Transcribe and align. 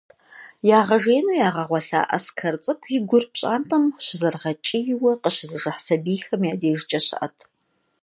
Ягъэжеину 0.77 1.33
ягъэгъуэлъа 1.47 2.01
Аскэр 2.15 2.55
цӏыкӏу 2.63 2.91
и 2.97 2.99
гур 3.09 3.23
пщантӏэм 3.31 3.83
щызэрыгъэкӏийуэ 4.03 5.11
къыщызыжыхь 5.21 5.81
сэбийхэм 5.85 6.41
я 6.51 6.53
дежкӏэ 6.61 6.99
щыӏэт. 7.05 7.37